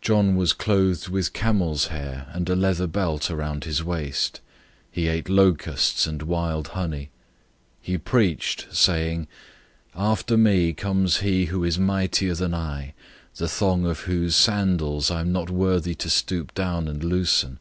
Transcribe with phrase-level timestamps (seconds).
[0.02, 4.42] John was clothed with camel's hair and a leather belt around his waist.
[4.90, 7.04] He ate locusts and wild honey.
[7.08, 7.08] 001:007
[7.80, 9.28] He preached, saying,
[9.94, 12.92] "After me comes he who is mightier than I,
[13.36, 17.58] the thong of whose sandals I am not worthy to stoop down and loosen.